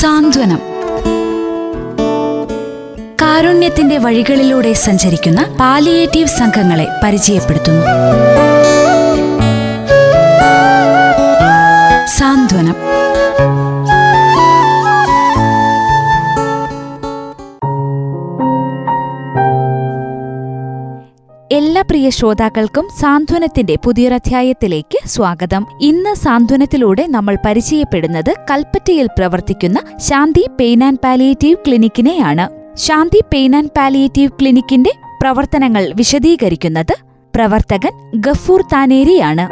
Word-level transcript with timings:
സാന്ത്വനം. 0.00 0.60
കാരുണ്യത്തിന്റെ 3.22 3.98
വഴികളിലൂടെ 3.98 4.72
സഞ്ചരിക്കുന്ന 4.72 5.56
പാലിയേറ്റീവ് 5.60 6.28
സംഘങ്ങളെ 6.28 6.86
പരിചയപ്പെടുത്തുന്നു. 7.04 7.86
സാന്ത്വനം. 12.06 12.87
പ്രിയ 21.90 22.10
ശ്രോതാക്കൾക്കും 22.10 22.84
സാന്ത്വനത്തിന്റെ 23.00 23.76
പുതിയൊരധ്യായത്തിലേക്ക് 23.84 25.08
സ്വാഗതം. 25.08 25.66
ഇന്ന് 25.80 26.14
സാന്ത്വനത്തിലൂടെ 26.14 27.06
നമ്മൾ 27.06 27.36
പരിചയപ്പെടുന്നത് 27.46 28.34
കൽപ്പറ്റയിൽ 28.50 29.06
പ്രവർത്തിക്കുന്ന 29.06 29.80
ശാന്തി 29.96 30.46
പെയിൻ 30.60 30.84
ആൻഡ് 30.84 30.98
പാലിയേറ്റീവ് 31.04 31.56
ക്ലിനിക്കിനെയാണ്. 31.66 32.76
ശാന്തി 32.76 33.20
പെയിൻ 33.32 33.56
ആൻഡ് 33.56 33.70
പാലിയേറ്റീവ് 33.78 34.30
ക്ലിനിക്കിന്റെ 34.40 34.90
പ്രവർത്തനങ്ങൾ 35.22 35.92
വിശദീകരിക്കുന്നത് 35.96 36.94
പ്രവർത്തകൻ 37.34 38.20
ഗഫൂർ 38.20 38.60
താനേരിയാണ്. 38.60 39.48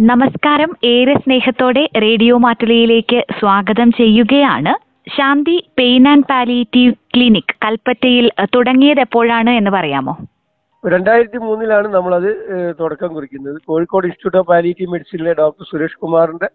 നമസ്കാരം. 0.00 0.72
ഏറെ 0.84 1.14
സ്നേഹത്തോടെ 1.14 1.88
റേഡിയോ 1.96 2.38
മാറ്റുലയിലേക്ക് 2.38 3.24
സ്വാഗതം 3.40 3.92
ചെയ്യുകയാണ് 3.92 4.91
Shanti 5.06 5.54
pain 5.78 6.04
and 6.10 6.28
palliative 6.32 6.92
clinic 7.14 7.54
കൽപ്പറ്റയിൽ 7.64 8.26
തുടങ്ങിയത് 8.54 9.00
എപ്പോഴാണ് 9.06 9.52
എന്ന് 9.60 9.70
പറയാമോ? 9.76 10.14
രണ്ടായിരത്തി 10.84 11.38
മൂന്നിലാണ് 11.46 11.88
നമ്മളത് 11.96 12.28
തുടക്കം 12.80 13.10
കുറിക്കുന്നത്. 13.16 13.58
കോഴിക്കോട് 13.70 14.06
ഇൻസ്റ്റിറ്റ്യൂട്ട് 14.06 14.38
ഓഫ് 14.40 14.48
പാലിയേറ്റീവ് 14.52 14.92
മെഡിസിനിലെ 14.94 15.32
ഡോക്ടർ 15.40 15.64
സുരേഷ് 15.70 15.98
കുമാറിന്റെ 16.02 16.48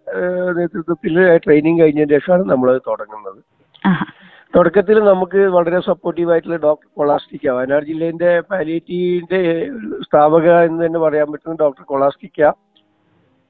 നേതൃത്വത്തിൽ 0.58 1.16
ട്രെയിനിങ് 1.44 1.80
കഴിഞ്ഞതിന് 1.82 2.16
ശേഷമാണ് 2.18 2.46
നമ്മളത് 2.52 2.82
തുടങ്ങുന്നത്. 2.90 3.40
തുടക്കത്തിൽ 4.54 4.98
നമുക്ക് 5.12 5.40
വളരെ 5.56 5.80
സപ്പോർട്ടീവ് 5.88 6.32
ആയിട്ടുള്ള 6.34 6.60
ഡോക്ടർ 6.68 6.88
കൊളാസ്റ്റിക്ക 7.00 7.48
വയനാട് 7.58 7.86
ജില്ലയിന്റെ 7.92 8.32
പാലിയേറ്റീവിന്റെ 8.52 9.42
സ്ഥാപക 10.08 10.48
എന്ന് 10.68 10.80
തന്നെ 10.86 11.00
പറയാൻ 11.06 11.28
പറ്റുന്ന 11.32 11.58
ഡോക്ടർ 11.64 11.84
കൊളാസ്റ്റിക്ക 11.92 12.52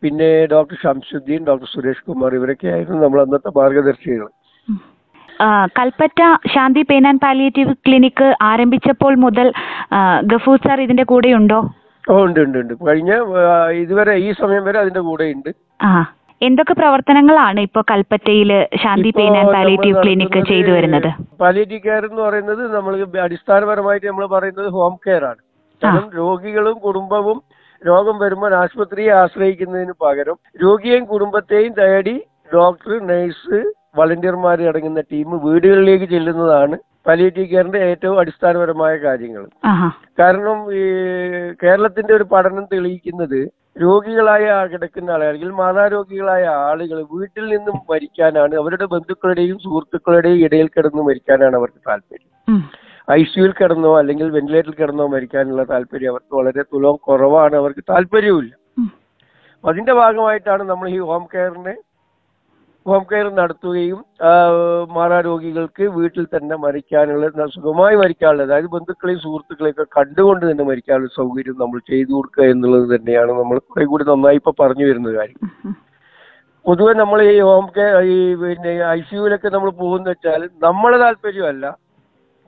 പിന്നെ 0.03 0.29
ഡോക്ടർ 0.53 0.77
ഷംസുദ്ദീൻ 0.83 1.41
ഡോക്ടർ 1.49 1.69
സുരേഷ് 1.75 2.05
കുമാർ 2.09 2.33
ഇവരൊക്കെ 2.39 2.67
ആയിരുന്നു 2.75 2.99
നമ്മൾ 3.05 3.21
അന്നത്തെ 3.25 3.51
മാർഗദർശികൾ. 3.59 4.27
Kalpetta 5.77 6.19
Shanti 6.53 6.81
pain 6.89 7.05
and 7.09 7.23
palliative 7.25 7.73
clinic 7.85 8.27
ആരംഭിച്ചപ്പോൾ 8.49 9.13
മുതൽ 9.25 9.47
ഗഫൂർ 10.31 10.57
സാർ 10.65 10.77
ഇതിന്റെ 10.85 11.05
കൂടെയുണ്ടോ? 11.11 11.59
ഓ 12.03 12.15
ഉണ്ട് 12.25 12.39
ഉണ്ട് 12.45 12.57
ഉണ്ട്. 12.59 12.73
കഴിഞ്ഞ 12.87 13.11
ഇതുവരെ 13.81 14.13
ഈ 14.25 14.29
സമയം 14.41 14.63
വരെ 14.67 14.79
അതിന്റെ 14.83 15.01
കൂടെ 15.09 15.25
ഉണ്ട് 15.35 15.49
ആ 15.87 15.89
എന്തൊക്കെ 16.41 16.73
പ്രവർത്തനങ്ങളാണ് 16.79 17.59
ഇപ്പോൾ 17.67 17.83
കൽപ്പറ്റയിൽ 17.91 18.51
Shanti 18.81 19.11
pain 19.17 19.33
and 19.39 19.53
palliative 19.55 20.01
clinic 20.03 20.39
ചെയ്തു 20.51 20.71
വരുന്നത്? 20.75 21.09
പാലിയേറ്റീവ് 21.41 21.83
കെയർ 21.85 22.03
എന്ന് 22.09 22.21
പറയുന്നത് 22.25 22.63
നമ്മൾ 22.75 22.93
അടിസ്ഥാനപരമായിട്ട് 23.25 24.07
നമ്മൾ 24.11 24.25
പറയുന്നത് 24.35 24.69
ഹോം 24.77 24.95
കെയർ 25.05 25.23
ആണ്. 25.31 25.41
കാരണം 25.81 26.05
രോഗികളും 26.19 26.77
കുടുംബവും 26.85 27.39
രോഗം 27.81 28.15
വരുമ്പോൾ 28.21 28.51
ആശുപത്രിയെ 28.61 29.11
ആശ്രയിക്കുന്നതിന് 29.21 29.93
പകരം 30.03 30.37
രോഗിയെയും 30.63 31.03
കുടുംബത്തെയും 31.11 31.73
തേടി 31.79 32.15
ഡോക്ടർ 32.53 32.93
നഴ്സ് 33.09 33.59
വളണ്ടിയർമാർ 33.97 34.61
അടങ്ങുന്ന 34.71 35.01
ടീം 35.11 35.29
വീടുകളിലേക്ക് 35.45 36.07
ചെല്ലുന്നതാണ് 36.13 36.75
പാലിയേറ്റീവ് 37.07 37.47
കെയറിന്റെ 37.49 37.79
ഏറ്റവും 37.89 38.17
അടിസ്ഥാനപരമായ 38.21 38.93
കാര്യങ്ങൾ. 39.05 39.43
കാരണം 40.19 40.57
ഈ 40.79 40.83
കേരളത്തിന്റെ 41.61 42.13
ഒരു 42.17 42.25
പഠനം 42.33 42.65
തെളിയിക്കുന്നത് 42.73 43.39
രോഗികളായ 43.83 44.43
കിടക്കുന്ന 44.71 45.09
ആളുകൾ 45.11 45.27
അല്ലെങ്കിൽ 45.27 45.49
മാതാരോഗികളായ 45.59 46.43
ആളുകൾ 46.69 46.99
വീട്ടിൽ 47.13 47.45
നിന്നും 47.53 47.75
മരിക്കാനാണ് 47.91 48.53
അവരുടെ 48.61 48.85
ബന്ധുക്കളുടെയും 48.93 49.57
സുഹൃത്തുക്കളുടെയും 49.65 50.39
ഇടയിൽ 50.45 50.67
കിടന്ന് 50.75 51.01
മരിക്കാനാണ് 51.09 51.55
അവർക്ക് 51.59 51.81
താല്പര്യം. 51.89 52.29
ഐ 53.07 53.21
സിയുയിൽ 53.31 53.51
കിടന്നോ 53.59 53.91
അല്ലെങ്കിൽ 53.99 54.27
വെന്റിലേറ്ററിൽ 54.35 54.77
കിടന്നോ 54.79 55.05
മരിക്കാനുള്ള 55.13 55.63
താല്പര്യം 55.69 56.11
അവർക്ക് 56.13 56.33
വളരെ 56.39 56.63
തുലവും 56.71 56.97
കുറവാണ് 57.07 57.55
അവർക്ക് 57.61 57.83
താല്പര്യവുമില്ല. 57.91 58.53
ഇല്ല 58.77 58.89
അതിന്റെ 59.63 59.93
ഭാഗമായിട്ടാണ് 59.99 60.63
നമ്മൾ 60.71 60.87
ഈ 60.89 60.99
ഹോം 61.09 61.23
കെയറിനെ 61.33 61.75
ഹോം 62.87 63.03
കെയർ 63.07 63.27
നടത്തുകയും 63.39 63.99
മാറാരോഗികൾക്ക് 64.97 65.85
വീട്ടിൽ 65.95 66.25
തന്നെ 66.35 66.55
മരിക്കാനുള്ള 66.65 67.45
സുഖമായി 67.55 67.95
മരിക്കാനുള്ള 68.01 68.43
അതായത് 68.47 68.69
ബന്ധുക്കളെയും 68.75 69.19
സുഹൃത്തുക്കളെയൊക്കെ 69.23 69.85
കണ്ടുകൊണ്ട് 69.97 70.43
തന്നെ 70.49 70.65
മരിക്കാനുള്ള 70.69 71.09
സൗകര്യം 71.17 71.57
നമ്മൾ 71.63 71.79
ചെയ്തു 71.91 72.11
കൊടുക്കുക 72.17 72.45
എന്നുള്ളത് 72.53 72.85
തന്നെയാണ് 72.93 73.33
നമ്മൾ 73.41 73.57
കുറെ 73.71 73.87
കൂടി 73.91 74.05
നന്നായി 74.11 74.39
ഇപ്പൊ 74.41 74.53
പറഞ്ഞു 74.61 74.85
വരുന്ന 74.89 75.11
കാര്യം. 75.17 75.41
പൊതുവെ 76.65 76.93
നമ്മൾ 77.01 77.19
ഈ 77.33 77.35
ഹോം 77.49 77.67
കെയർ 77.75 77.97
ഈ 78.13 78.17
പിന്നെ 78.43 78.71
ഐ 78.95 78.99
സിയുലൊക്കെ 79.09 79.51
നമ്മൾ 79.55 79.69
പോകുന്ന 79.83 80.07
വെച്ചാൽ 80.13 80.41
നമ്മളെ 80.65 80.97
താല്പര്യമല്ല 81.03 81.65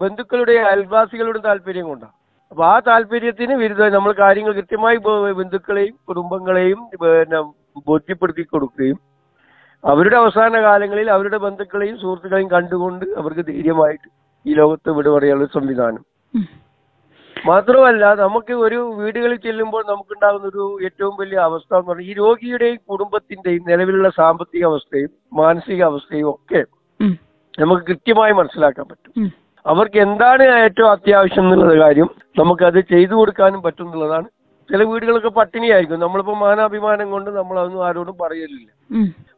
ബന്ധുക്കളുടെ 0.01 0.55
അയൽവാസികളുടെ 0.71 1.41
താല്പര്യം 1.49 1.85
കൊണ്ടാണ്. 1.89 2.15
അപ്പൊ 2.51 2.63
ആ 2.71 2.75
താല്പര്യത്തിന് 2.89 3.55
വിരുദ്ധമായി 3.63 3.93
നമ്മൾ 3.97 4.11
കാര്യങ്ങൾ 4.23 4.53
കൃത്യമായി 4.59 4.99
ബന്ധുക്കളെയും 5.41 5.95
കുടുംബങ്ങളെയും 6.09 6.79
പിന്നെ 7.03 7.39
ബോധ്യപ്പെടുത്തി 7.91 8.43
കൊടുക്കുകയും 8.53 8.97
അവരുടെ 9.83 10.17
അവസാന 10.21 10.61
കാലങ്ങളിൽ 10.61 11.07
അവരുടെ 11.15 11.37
ബന്ധുക്കളെയും 11.43 11.97
സുഹൃത്തുക്കളെയും 12.01 12.49
കണ്ടുകൊണ്ട് 12.55 13.05
അവർക്ക് 13.19 13.43
ധൈര്യമായിട്ട് 13.49 14.07
ഈ 14.45 14.53
ലോകത്ത് 14.53 14.89
വിട 14.97 15.07
പറയാനുള്ള 15.09 15.47
സംവിധാനം. 15.55 16.03
മാത്രമല്ല 17.35 18.05
നമുക്ക് 18.21 18.53
ഒരു 18.65 18.79
വീടുകളിൽ 18.97 19.37
ചെല്ലുമ്പോൾ 19.45 19.83
നമുക്കുണ്ടാകുന്ന 19.89 20.47
ഒരു 20.47 20.63
ഏറ്റവും 20.85 21.13
വലിയ 21.19 21.37
അവസ്ഥ 21.39 21.71
എന്ന് 21.73 21.89
പറഞ്ഞാൽ 21.89 22.09
ഈ 22.09 22.15
രോഗിയുടെയും 22.21 22.79
കുടുംബത്തിന്റെയും 22.91 23.63
നിലവിലുള്ള 23.69 24.09
സാമ്പത്തിക 24.17 24.65
അവസ്ഥയും 24.65 25.11
മാനസിക 25.39 25.81
അവസ്ഥയും 25.83 26.27
ഒക്കെ 26.29 26.61
നമുക്ക് 27.53 27.83
കൃത്യമായി 27.89 28.33
മനസ്സിലാക്കാൻ 28.39 28.85
പറ്റും. 28.89 29.29
അവർക്ക് 29.65 29.99
എന്താണ് 30.07 30.43
ഏറ്റവും 30.65 30.89
അത്യാവശ്യം 30.91 31.47
എന്നുള്ള 31.53 31.77
കാര്യം 31.85 32.09
നമുക്കത് 32.39 32.79
ചെയ്തു 32.91 33.13
കൊടുക്കാനും 33.13 33.61
പറ്റും 33.61 33.87
എന്നുള്ളതാണ് 33.87 34.27
ചില 34.69 34.83
വീടുകളൊക്കെ 34.89 35.31
പട്ടിണിയായിരിക്കും 35.37 36.03
നമ്മളിപ്പോ 36.03 36.33
മാനാഭിമാനം 36.43 37.07
കൊണ്ട് 37.15 37.29
നമ്മൾ 37.37 37.55
അതൊന്നും 37.59 37.83
ആരോടും 37.87 38.15
പറയലില്ല. 38.23 38.69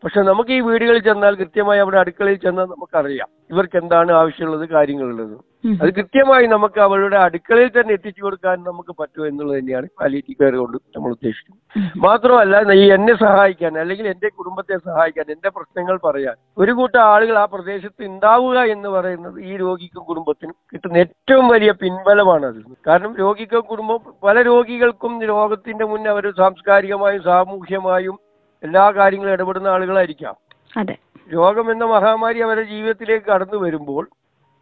പക്ഷെ 0.03 0.19
നമുക്ക് 0.29 0.51
ഈ 0.57 0.61
വീടുകളിൽ 0.67 1.01
ചെന്നാൽ 1.09 1.33
കൃത്യമായി 1.41 1.81
അവിടെ 1.83 1.97
അടുക്കളയിൽ 2.03 2.39
ചെന്നാൽ 2.45 2.67
നമുക്കറിയാം 2.73 3.29
ഇവർക്ക് 3.53 3.77
എന്താണ് 3.83 4.11
ആവശ്യമുള്ളത് 4.21 4.65
കാര്യങ്ങളുള്ളത്. 4.75 5.35
അത് 5.63 5.89
കൃത്യമായി 5.97 6.45
നമുക്ക് 6.47 6.79
അവരുടെ 6.85 7.17
അടുക്കളയിൽ 7.17 7.71
തന്നെ 7.73 7.91
എത്തിച്ചു 7.93 8.21
കൊടുക്കാൻ 8.21 8.57
നമുക്ക് 8.67 8.93
പറ്റുമോ 8.99 9.25
എന്നുള്ളത് 9.27 9.57
തന്നെയാണ് 9.57 9.87
പാലിയേറ്റീവ് 9.99 10.37
കെയർ 10.39 10.55
കൊണ്ട് 10.55 10.77
നമ്മൾ 10.95 11.11
ഉദ്ദേശിക്കുന്നത്. 11.11 11.59
മാത്രമല്ല 12.05 12.73
ഈ 12.79 12.85
എന്നെ 12.91 13.13
സഹായിക്കാൻ 13.15 13.73
അല്ലെങ്കിൽ 13.79 14.07
എന്റെ 14.07 14.29
കുടുംബത്തെ 14.29 14.77
സഹായിക്കാൻ 14.87 15.25
എന്റെ 15.35 15.49
പ്രശ്നങ്ങൾ 15.49 15.97
പറയാൻ 16.03 16.35
ഒരു 16.57 16.71
കൂട്ടം 16.71 17.01
ആളുകൾ 17.11 17.37
ആ 17.37 17.45
പ്രദേശത്ത് 17.45 18.01
ഉണ്ടാവുക 18.05 18.63
എന്ന് 18.75 18.89
പറയുന്നത് 18.89 19.37
ഈ 19.43 19.57
രോഗിക്കും 19.57 20.03
കുടുംബത്തിനും 20.03 20.55
കിട്ടുന്ന 20.73 20.97
ഏറ്റവും 20.97 21.47
വലിയ 21.49 21.71
പിൻബലമാണ് 21.81 22.45
അത്. 22.45 22.59
കാരണം 22.87 23.13
രോഗിക്കും 23.15 23.63
കുടുംബം 23.71 23.99
പല 24.23 24.41
രോഗികൾക്കും 24.41 25.13
രോഗത്തിന്റെ 25.25 25.85
മുന്നേ 25.85 26.09
അവർ 26.09 26.27
സാംസ്കാരികമായും 26.37 27.21
സാമൂഹ്യമായും 27.23 28.17
എല്ലാ 28.63 28.85
കാര്യങ്ങളും 28.91 29.33
ഇടപെടുന്ന 29.33 29.67
ആളുകളായിരിക്കാം. 29.67 30.35
അതെ. 30.73 30.95
രോഗം 31.29 31.71
എന്ന 31.71 31.85
മഹാമാരി 31.85 32.39
അവരുടെ 32.39 32.65
ജീവിതത്തിലേക്ക് 32.73 33.25
കടന്നു 33.25 33.57
വരുമ്പോൾ 33.57 34.03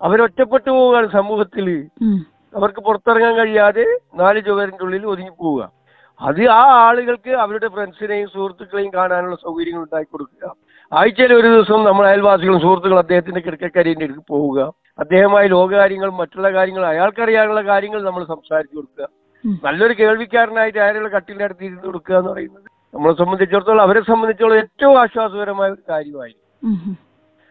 അവരൊറ്റപ്പെട്ടു 0.02 0.70
പോവുകയാണ് 0.70 1.08
സമൂഹത്തിൽ 1.18 1.68
അവർക്ക് 2.58 2.82
പുറത്തിറങ്ങാൻ 2.86 3.34
കഴിയാതെ 3.40 3.86
നാല് 4.22 4.40
ചുവരിന്റെ 4.48 4.84
ഉള്ളിൽ 4.86 5.04
ഒതുങ്ങി 5.12 5.34
പോവുക. 5.42 5.62
അത് 6.22 6.42
ആ 6.60 6.64
ആളുകൾക്ക് 6.88 7.32
അവരുടെ 7.44 7.68
ഫ്രണ്ട്സിനെയും 7.76 8.28
സുഹൃത്തുക്കളെയും 8.34 8.92
കാണാനുള്ള 8.96 9.36
സൗകര്യങ്ങൾ 9.46 9.82
ഉണ്ടാക്കി 9.86 10.10
കൊടുക്കുക. 10.14 10.46
ആഴ്ചയിൽ 10.92 11.32
ഒരു 11.40 11.48
ദിവസം 11.54 11.80
നമ്മൾ 11.90 12.06
അയൽവാസികളും 12.12 12.62
സുഹൃത്തുക്കളും 12.64 13.02
അദ്ദേഹത്തിന്റെ 13.04 13.42
കിടക്കക്കരീന്റെ 13.46 14.06
അടുത്ത് 14.08 14.24
പോവുക. 14.34 14.60
അദ്ദേഹമായ 15.04 15.44
ലോകകാര്യങ്ങളും 15.56 16.16
മറ്റുള്ള 16.22 16.48
കാര്യങ്ങൾ 16.58 16.86
അയാൾക്കറിയാനുള്ള 16.94 17.62
കാര്യങ്ങൾ 17.72 18.02
നമ്മൾ 18.08 18.24
സംസാരിച്ചു 18.34 18.76
കൊടുക്കുക. 18.78 19.06
നല്ലൊരു 19.66 19.96
കേൾവിക്കാരനായിട്ട് 20.00 20.80
അയാളുടെ 20.86 21.12
കട്ടിലിന്റെ 21.16 21.46
അടുത്ത് 21.48 21.66
ഇരുന്ന് 21.68 21.86
കൊടുക്കുക 21.90 22.16
എന്ന് 22.22 22.32
പറയുന്നത് 22.34 22.66
നമ്മളെ 22.94 23.16
സംബന്ധിച്ചിടത്തോളം 23.22 23.84
അവരെ 23.88 24.02
സംബന്ധിച്ചിടത്തോളം 24.10 24.62
ഏറ്റവും 24.64 24.98
ആശ്വാസകരമായ 25.04 25.70
ഒരു 25.76 25.84
കാര്യമായിരിക്കും. 25.92 26.48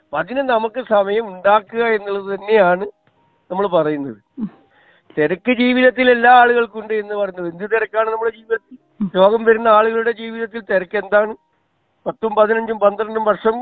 അപ്പൊ 0.09 0.19
അതിന് 0.21 0.43
നമുക്ക് 0.51 0.81
സമയം 0.93 1.25
ഉണ്ടാക്കുക 1.33 1.83
എന്നുള്ളത് 1.97 2.29
തന്നെയാണ് 2.35 2.85
നമ്മൾ 3.51 3.65
പറയുന്നത്. 3.75 4.21
തിരക്ക് 5.17 5.53
ജീവിതത്തിൽ 5.61 6.07
എല്ലാ 6.15 6.31
ആളുകൾക്കും 6.43 6.79
ഉണ്ട് 6.83 6.95
എന്ന് 7.01 7.15
പറയുന്നത്. 7.21 7.49
എന്ത് 7.53 7.65
തിരക്കാണ് 7.73 8.09
നമ്മുടെ 8.13 8.33
ജീവിതത്തിൽ. 8.37 8.77
രോഗം 9.17 9.43
വരുന്ന 9.49 9.69
ആളുകളുടെ 9.79 10.13
ജീവിതത്തിൽ 10.21 10.61
തിരക്ക് 10.71 10.97
എന്താണ്? 11.03 11.33
പത്തും 12.07 12.33
പതിനഞ്ചും 12.39 12.79
പന്ത്രണ്ടും 12.85 13.25
വർഷം 13.31 13.57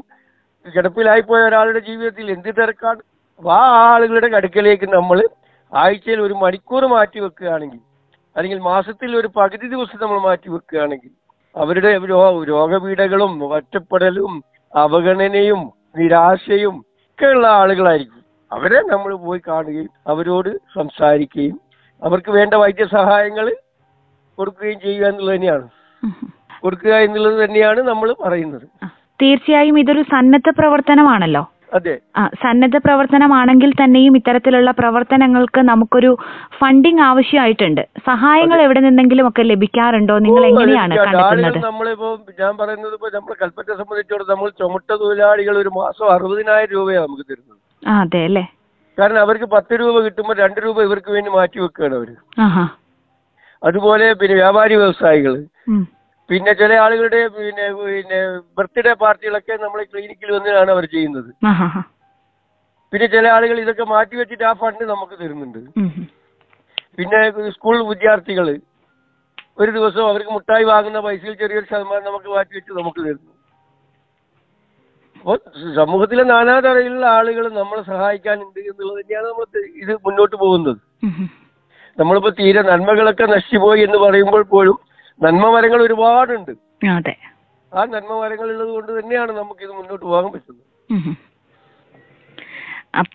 കിടപ്പിലായിപ്പോയ 0.67 1.41
ഒരാളുടെ 1.49 1.81
ജീവിതത്തിൽ 1.89 2.27
എന്ത് 2.37 2.51
തിരക്കാണ്? 2.59 3.01
ആ 3.41 3.61
ആളുകളുടെ 3.93 4.29
കടുക്കലേക്ക് 4.35 4.89
നമ്മൾ 4.97 5.19
ആഴ്ചയിൽ 5.73 6.21
ഒരു 6.27 6.35
മണിക്കൂർ 6.43 6.85
മാറ്റി 6.95 7.19
വെക്കുകയാണെങ്കിൽ 7.21 7.81
അല്ലെങ്കിൽ 8.37 8.61
മാസത്തിൽ 8.73 9.11
ഒരു 9.21 9.29
പകുതി 9.39 9.67
ദിവസം 9.75 9.99
നമ്മൾ 10.05 10.21
മാറ്റി 10.29 10.49
വെക്കുകയാണെങ്കിൽ 10.55 11.13
അവരുടെ 11.57 11.91
രോഗപീഠകളും 12.53 13.33
ഒറ്റപ്പെടലും 13.57 14.33
അവഗണനയും 14.73 15.61
നിരാശയും 15.97 16.85
ഒക്കെയുള്ള 17.11 17.47
ആളുകളായിരിക്കും. 17.47 18.23
അവരെ 18.53 18.81
നമ്മൾ 18.83 19.15
പോയി 19.15 19.41
കാണുകയും 19.49 19.89
അവരോട് 20.07 20.51
സംസാരിക്കുകയും 20.75 21.61
അവർക്ക് 22.03 22.31
വേണ്ട 22.31 22.55
വൈദ്യസഹായങ്ങൾ 22.55 23.57
കൊടുക്കുകയും 24.39 24.81
ചെയ്യുക 24.81 25.07
എന്നുള്ളത് 25.07 25.35
തന്നെയാണ്. 25.35 25.69
കൊടുക്കുക 26.63 26.95
എന്നുള്ളത് 26.95 27.45
തന്നെയാണ് 27.45 27.81
നമ്മൾ 27.81 28.15
പറയുന്നത്. 28.25 28.67
തീർച്ചയായും 29.23 29.79
ഇതൊരു 29.79 30.03
സന്നദ്ധ 30.03 30.51
പ്രവർത്തനമാണല്ലോ. 30.59 31.43
സന്നദ്ധ 32.43 32.77
പ്രവർത്തനമാണെങ്കിൽ 32.77 33.71
തന്നെയും 33.73 34.17
ഇത്തരത്തിലുള്ള 34.17 34.71
പ്രവർത്തനങ്ങൾക്ക് 34.71 35.61
നമുക്കൊരു 35.61 36.11
ഫണ്ടിങ് 36.59 37.01
ആവശ്യമായിട്ടുണ്ട്. 37.01 37.83
സഹായങ്ങൾ 38.07 38.61
എവിടെ 38.61 38.81
നിന്നെങ്കിലും 38.81 39.29
ഒക്കെ 39.29 39.43
ലഭിക്കാറുണ്ടോ? 39.43 40.19
നിങ്ങൾ 40.19 40.45
എങ്ങനെയാണ് 40.47 40.97
കണ്ടെത്തുന്നത്? 40.97 41.59
നമ്മളിപ്പോ 41.59 42.19
ഞാൻ 42.41 42.57
പറയുന്നത് 42.57 42.93
ഇപ്പൊ 42.93 43.11
നമ്മൾ 43.15 43.35
കൽപ്പറ്റ 43.43 43.71
സംബന്ധിച്ചോളം 43.73 44.27
നമ്മൾ 44.29 44.51
ചുമട്ട 44.51 44.91
തൊഴിലാളികൾ 44.93 45.59
ഒരു 45.59 45.69
മാസം 45.69 46.07
അറുപതിനായിരം 46.13 46.73
രൂപയാണ് 46.73 47.07
നമുക്ക് 47.07 47.27
തരുന്നത്. 47.31 47.59
അതെ 47.83 48.25
അല്ലേ? 48.25 48.45
കാരണം 48.99 49.21
അവർക്ക് 49.21 49.45
പത്ത് 49.45 49.81
രൂപ 49.81 50.01
കിട്ടുമ്പോൾ 50.01 50.37
രണ്ട് 50.37 50.61
രൂപ 50.61 50.83
ഇവർക്ക് 50.83 51.11
വേണ്ടി 51.11 51.31
മാറ്റി 51.31 51.59
വെക്കുകയാണ് 51.59 51.95
അവർ. 51.95 52.11
അതുപോലെ 53.63 54.13
പിന്നെ 54.13 54.35
വ്യാപാരി 54.35 54.75
വ്യവസായികൾ 54.75 55.35
ഉം. 55.69 55.85
പിന്നെ 56.31 56.53
ചില 56.61 56.73
ആളുകളുടെ 56.85 57.21
പിന്നെ 57.35 57.67
പിന്നെ 57.81 58.19
ബർത്ത്ഡേ 58.57 58.93
പാർട്ടികളൊക്കെ 59.03 59.55
നമ്മൾ 59.65 59.81
ക്ലിനിക്കിൽ 59.91 60.31
വന്നിട്ടാണ് 60.37 60.71
അവർ 60.75 60.85
ചെയ്യുന്നത്. 60.95 61.31
പിന്നെ 62.93 63.07
ചില 63.15 63.27
ആളുകൾ 63.37 63.57
ഇതൊക്കെ 63.65 63.85
മാറ്റി 63.93 64.15
വെച്ചിട്ട് 64.21 64.45
ആ 64.51 64.53
ഫണ്ട് 64.63 64.83
നമുക്ക് 64.93 65.15
തരുന്നുണ്ട്. 65.23 65.61
പിന്നെ 66.99 67.21
സ്കൂൾ 67.57 67.77
വിദ്യാർത്ഥികൾ 67.93 68.49
ഒരു 69.63 69.71
ദിവസം 69.77 70.05
അവർക്ക് 70.11 70.33
മുട്ടായി 70.37 70.65
വാങ്ങുന്ന 70.71 71.01
പൈസയിൽ 71.07 71.35
ചെറിയൊരു 71.43 71.67
ശതമാനം 71.71 72.07
നമുക്ക് 72.09 72.29
മാറ്റി 72.35 72.55
വെച്ച് 72.59 72.73
നമുക്ക് 72.81 73.01
തരുന്നു. 73.07 73.33
അപ്പോൾ 75.21 75.39
സമൂഹത്തിലെ 75.79 76.25
നാനാതരയിലുള്ള 76.33 77.07
ആളുകൾ 77.19 77.45
നമ്മളെ 77.61 77.83
സഹായിക്കാനുണ്ട് 77.93 78.61
എന്നുള്ളത് 78.71 78.99
തന്നെയാണ് 79.01 79.27
നമ്മൾ 79.31 79.47
ഇത് 79.83 79.93
മുന്നോട്ട് 80.07 80.37
പോകുന്നത്. 80.43 80.81
നമ്മളിപ്പോ 81.99 82.31
തീരെ 82.41 82.63
നന്മകളൊക്കെ 82.71 83.27
നശിച്ചുപോയി 83.35 83.81
എന്ന് 83.87 83.99
പറയുമ്പോൾ 84.05 84.43
പോലും 84.55 84.77
നന്മ 85.23 85.51
മരങ്ങൾ 85.51 85.83
ഒരുപാടുണ്ട് 85.83 86.53
അതെ. 86.91 87.17
ആ 87.75 87.85
നന്മ 87.85 88.21
മരങ്ങൾ 88.21 88.51
ഉള്ളത് 88.51 88.69
കൊണ്ട് 88.69 89.01
തന്നെയാണ് 89.01 89.33
നമുക്ക് 89.33 89.61
ഇത് 89.65 89.71
മുന്നോട്ട് 89.71 90.05
പോകാൻ 90.05 90.33
പറ്റുന്നത്. 90.33 91.17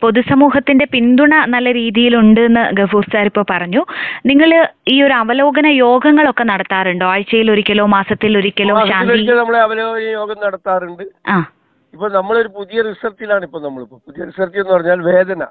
പൊതുസമൂഹത്തിന്റെ 0.01 0.85
പിന്തുണ 0.85 1.35
നല്ല 1.47 1.73
രീതിയിലുണ്ട് 1.73 2.41
എന്ന് 2.41 2.71
ഗഫൂർ 2.73 3.05
സാർ 3.05 3.25
ഇപ്പോൾ 3.25 3.45
പറഞ്ഞു. 3.49 3.85
നിങ്ങൾ 4.25 4.67
ഈ 4.87 5.01
ഒരു 5.01 5.13
അവലോകന 5.13 5.67
യോഗങ്ങളൊക്കെ 5.67 6.43
നടത്താറുണ്ടോ? 6.43 7.05
ആഴ്ചയിൽ 7.05 7.51
ഒരിക്കലോ 7.51 7.85
മാസത്തിൽ 7.85 8.37
ഒരിക്കലോ 8.37 8.75
നമ്മളെ 8.75 9.59
അവലോകന 9.59 10.01
യോഗം 10.01 10.35
നടത്താറുണ്ട്. 10.45 11.03
ആ. 11.27 11.45
ഇപ്പൊ 11.93 12.09
നമ്മളൊരു 12.09 12.47
പുതിയ 12.47 12.81
റിസർച്ചിലാണ് 12.81 13.43
ഇപ്പൊ 13.43 13.59
നമ്മളിപ്പോ. 13.59 14.01
പുതിയ 14.07 14.23
റിസർച്ച് 14.23 14.59
എന്ന് 14.59 14.73
പറഞ്ഞാൽ 14.73 15.01
വേദന. 15.01 15.43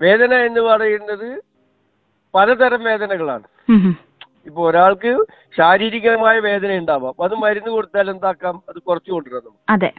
വേദന 0.00 0.34
എന്ന് 0.34 0.60
പറയുന്നത് 0.60 1.42
പലതരം 2.34 2.84
വേദനകളാണ്. 2.84 3.42
ഇപ്പൊ 4.46 4.68
ഒരാൾക്ക് 4.68 5.10
ശാരീരികമായ 5.58 6.38
വേദന 6.38 6.72
ഉണ്ടാവാം. 6.72 7.08
അപ്പൊ 7.08 7.24
അത് 7.24 7.34
മരുന്ന് 7.34 7.70
കൊടുത്താൽ 7.70 8.10
എന്താക്കാം? 8.10 8.62
അത് 8.68 8.78
കുറച്ചു 8.78 9.10
കൊണ്ടുവരാം 9.12 9.44
നമുക്ക്. 9.44 9.64
അതെ. 9.68 9.90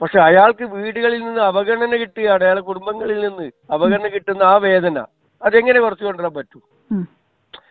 പക്ഷെ 0.00 0.18
അയാൾക്ക് 0.20 0.64
വീടുകളിൽ 0.64 1.24
നിന്ന് 1.24 1.40
അവഗണന 1.40 1.96
കിട്ടുകയാണ്. 1.96 2.44
അയാളെ 2.44 2.60
കുടുംബങ്ങളിൽ 2.60 3.18
നിന്ന് 3.20 3.46
അവഗണന 3.70 4.08
കിട്ടുന്ന 4.08 4.42
ആ 4.42 4.56
വേദന. 4.56 4.98
അതെങ്ങനെ 5.42 5.80
കുറച്ചു 5.80 6.04
കൊണ്ടുവരാൻ 6.04 6.34
പറ്റും? 6.34 6.62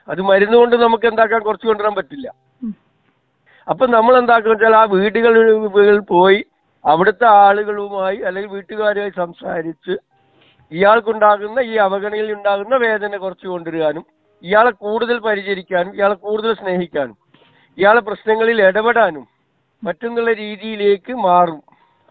അത് 0.10 0.22
മരുന്ന് 0.22 0.57
കൊണ്ട് 0.57 0.75
നമുക്ക് 0.75 1.06
എന്താക്കാൻ 1.07 1.40
കുറച്ചു 1.40 1.68
കൊണ്ടുവരാൻ 1.68 1.96
പറ്റില്ല. 1.96 2.28
അപ്പൊ 3.68 3.88
നമ്മൾ 3.88 4.18
എന്താക്കുക 4.18 4.52
വെച്ചാൽ 4.52 4.75
ആ 4.75 4.84
വീടുകളിൽ 4.84 6.00
പോയി 6.00 6.40
അവിടുത്തെ 6.86 7.25
ആളുകളുമായി 7.25 8.18
അല്ലെങ്കിൽ 8.18 8.52
വീട്ടുകാരുമായി 8.52 9.10
സംസാരിച്ച് 9.10 9.94
ഇയാൾക്കുണ്ടാകുന്ന 10.72 11.60
ഈ 11.60 11.75
അവഗണനയിൽ 11.75 12.34
ഉണ്ടാകുന്ന 12.34 12.75
വേദന 12.75 13.18
കുറച്ച് 13.18 13.48
കൊണ്ടുവരാനും 13.48 14.06
ഇയാളെ 14.44 14.71
കൂടുതൽ 14.81 15.18
പരിചരിക്കാനും 15.19 15.94
ഇയാളെ 15.94 16.15
കൂടുതൽ 16.24 16.53
സ്നേഹിക്കാനും 16.53 17.18
ഇയാളെ 17.77 18.00
പ്രശ്നങ്ങളിൽ 18.00 18.62
ഇടപെടാനും 18.62 19.25
മറ്റെന്നുള്ള 19.83 20.31
രീതിയിലേക്ക് 20.33 21.13
മാറും. 21.24 21.59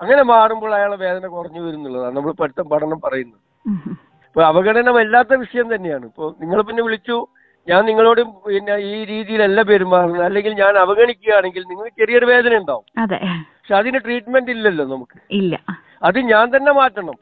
അങ്ങനെ 0.00 0.22
മാറുമ്പോൾ 0.25 0.75
അയാളെ 0.75 0.96
വേദന 0.96 1.26
കുറഞ്ഞു 1.26 1.60
വരുന്നുള്ളതാണ് 1.62 2.16
നമ്മൾ 2.16 2.32
പഠിത്ത 2.32 2.60
പഠനം 2.69 3.00
പറയുന്നത്. 3.00 3.40
ഇപ്പൊ 4.26 4.42
അവഗണന 4.42 4.90
വല്ലാത്ത 4.90 5.32
വിഷയം 5.34 5.75
തന്നെയാണ്. 5.75 6.04
ഇപ്പൊ 6.04 6.34
നിങ്ങൾ 6.40 6.62
പിന്നെ 6.62 6.82
വിളിച്ചു 6.82 7.16
ഞാൻ 7.69 7.84
നിങ്ങളോട് 7.84 8.20
പിന്നെ 8.46 8.74
ഈ 8.90 9.04
രീതിയിലല്ല 9.04 9.60
പെരുമാറുന്നത്. 9.70 10.24
അല്ലെങ്കിൽ 10.24 10.52
ഞാൻ 10.54 10.78
അവഗണിക്കുകയാണെങ്കിൽ 10.78 11.62
നിങ്ങൾക്ക് 11.69 11.92
ചെറിയൊരു 11.98 12.26
വേദന 12.26 12.56
ഉണ്ടാവും. 12.56 12.84
പക്ഷെ 13.56 13.74
അതിന് 13.74 13.98
ട്രീറ്റ്മെന്റ് 14.04 14.50
ഇല്ലല്ലോ 14.50 14.84
നമുക്ക്. 14.84 15.16
ഇല്ല. 15.31 15.54
അത് 16.02 16.19
ഞാൻ 16.32 16.56
തന്നെ 16.56 16.72
മാറ്റണം. 16.72 17.16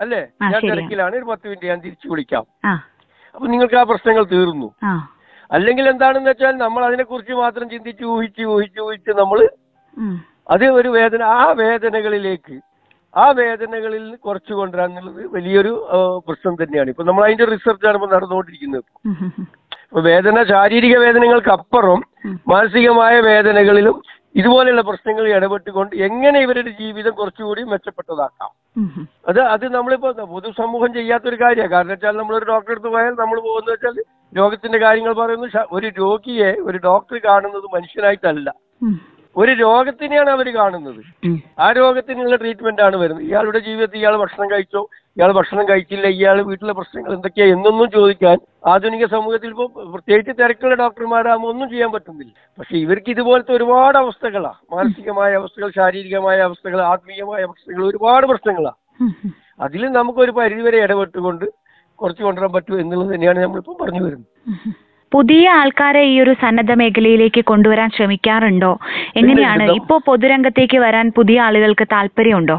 അല്ലേ? 0.00 0.20
ഞാൻ. 0.44 0.60
തിരക്കിലാണ്. 0.72 1.14
ഒരു 1.16 1.24
പത്ത് 1.24 1.46
മിനിറ്റ് 1.46 1.66
ഞാൻ 1.66 1.80
തിരിച്ചു 1.80 2.08
വിളിക്കാം. 2.08 2.44
അപ്പൊ 3.34 3.46
നിങ്ങൾക്ക് 3.52 3.76
ആ 3.80 3.82
പ്രശ്നങ്ങൾ 3.90 4.24
തീർന്നു. 4.34 4.68
അല്ലെങ്കിൽ 5.50 5.84
എന്താണെന്ന് 5.92 6.30
വെച്ചാൽ 6.30 6.54
നമ്മൾ 6.64 6.82
അതിനെക്കുറിച്ച് 6.88 7.34
മാത്രം 7.44 7.66
ചിന്തിച്ച് 7.72 8.04
ഊഹിച്ച് 8.14 8.44
ഊഹിച്ച് 8.54 8.80
ഊഹിച്ച് 8.86 9.12
നമ്മൾ. 9.22 9.40
അത് 10.54 10.64
ഒരു 10.78 10.90
വേദന 10.98 11.22
ആ 11.38 11.42
വേദനകളിലേക്ക് 11.62 12.54
ആ 13.14 13.24
വേദനകളിൽ 13.40 14.04
കുറച്ച് 14.26 14.52
കൊണ്ടുവരാന്നുള്ളത് 14.58 15.20
വലിയൊരു 15.34 15.72
പ്രശ്നം 16.26 16.54
തന്നെയാണ്. 16.60 16.90
ഇപ്പൊ 16.92 17.04
നമ്മൾ 17.08 17.22
അതിന്റെ 17.26 17.46
റിസർച്ചാണ് 17.54 17.96
ഇപ്പൊ 17.98 18.08
നടന്നുകൊണ്ടിരിക്കുന്നത്. 18.14 18.84
വേദന 20.08 20.42
ശാരീരിക 20.52 20.94
വേദനകൾക്കപ്പുറം 21.04 22.00
മാനസികമായ 22.52 23.14
വേദനകളിലും 23.30 23.96
ഇതുപോലെയുള്ള 24.34 24.82
പ്രശ്നങ്ങളിൽ 24.88 25.30
ഇടപെട്ടുകൊണ്ട് 25.36 25.94
എങ്ങനെ 26.06 26.38
ഇവരുടെ 26.44 26.72
ജീവിതം 26.80 27.14
കുറച്ചുകൂടി 27.20 27.62
മെച്ചപ്പെട്ടതാക്കാം. 27.72 28.50
അത് 29.30 29.40
അത് 29.54 29.64
നമ്മളിപ്പോ 29.76 30.10
പൊതുസമൂഹം 30.34 30.90
ചെയ്യാത്തൊരു 30.98 31.38
കാര്യമാണ്. 31.42 31.72
കാരണം 31.74 31.92
വെച്ചാൽ 31.94 32.20
ഒരു 32.38 32.46
ഡോക്ടറെ 32.52 32.74
അടുത്ത് 32.74 32.92
പോയാൽ 32.94 33.14
നമ്മൾ 33.22 33.38
പോകുന്ന 33.48 33.70
വെച്ചാൽ 33.74 33.98
രോഗത്തിന്റെ 34.32 34.78
കാര്യങ്ങൾ 34.84 35.12
പറയുന്നു. 35.22 35.48
ഒരു 35.76 35.88
രോഗിയെ 36.02 36.50
ഒരു 36.68 36.78
ഡോക്ടർ 36.88 37.16
കാണുന്നത് 37.28 37.66
മനുഷ്യനായിട്ടല്ല. 37.76 38.48
ഒരു 39.36 39.52
രോഗത്തിനെയാണ് 39.60 40.30
അവർ 40.32 40.46
കാണുന്നത്. 40.56 40.98
ആ 41.58 41.66
രോഗത്തിനുള്ള 41.76 42.34
ട്രീറ്റ്മെന്റ് 42.40 42.82
ആണ് 42.86 42.96
വരുന്നത് 42.96 43.24
ഇയാളുടെ 43.26 43.60
ജീവിതത്തിൽ 43.66 43.98
ഇയാൾ 44.00 44.14
ഭക്ഷണം 44.22 44.48
കഴിച്ചോ 44.50 44.82
ഇയാൾ 45.16 45.30
ഭക്ഷണം 45.36 45.64
കഴിച്ചില്ല 45.68 46.06
ഇയാൾ 46.14 46.36
വീട്ടിലെ 46.48 46.74
പ്രശ്നങ്ങൾ 46.76 47.10
എന്തൊക്കെയാ 47.16 47.46
എന്നൊന്നും 47.54 47.88
ചോദിക്കാൻ 47.94 48.36
ആധുനിക 48.68 49.06
സമൂഹത്തിൽ 49.14 49.50
ഇപ്പോൾ 49.54 49.68
പ്രത്യേകിച്ച് 49.92 50.32
തിരക്കുള്ള 50.38 50.76
ഡോക്ടർമാരാകുമ്പോൾ 50.82 51.50
ഒന്നും 51.52 51.68
ചെയ്യാൻ 51.72 51.90
പറ്റുന്നില്ല 51.94 52.32
പക്ഷെ 52.58 52.76
ഇവർക്ക് 52.82 53.10
ഇതുപോലത്തെ 53.14 53.52
ഒരുപാട് 53.58 53.98
അവസ്ഥകളാ 54.02 54.52
മാനസികമായ 54.72 55.32
അവസ്ഥകൾ 55.40 55.70
ശാരീരികമായ 55.78 56.38
അവസ്ഥകൾ 56.48 56.80
ആത്മീയമായ 56.90 57.42
അവസ്ഥകൾ 57.48 57.82
ഒരുപാട് 57.90 58.26
പ്രശ്നങ്ങളാ 58.30 58.72
ഉം. 59.00 59.10
ഉം. 59.22 59.32
അതിൽ 59.60 59.82
നമുക്കൊരു 59.96 60.32
പരിധിവരെ 60.36 60.78
ഇടപെട്ടുകൊണ്ട് 60.84 61.46
കുറച്ച് 61.98 62.22
കൊണ്ടുവരാൻ 62.22 62.52
പറ്റും 62.54 62.80
എന്നുള്ളത് 62.80 63.10
തന്നെയാണ് 63.14 63.40
നമ്മളിപ്പോൾ 63.42 63.76
പറഞ്ഞു 63.80 64.02
വരുന്നത് 64.04 64.30
പുതിയ 65.12 65.48
ആൾക്കാരെ 65.50 66.02
ഈ 66.02 66.20
ഒരു 66.20 66.32
സന്നദ്ധ 66.42 66.72
മേഖലയിലേക്ക് 66.72 67.40
കൊണ്ടുവരാൻ 67.44 67.88
ശ്രമിക്കാറുണ്ടോ? 67.96 68.78
എങ്ങനെയാണ്. 69.16 69.64
ഇപ്പോ 69.70 69.96
പൊതുരംഗത്തേക്ക് 70.06 70.78
വരാൻ 70.78 71.12
പുതിയ 71.16 71.40
ആളുകൾക്ക് 71.40 71.86
താല്പര്യമുണ്ടോ? 71.92 72.56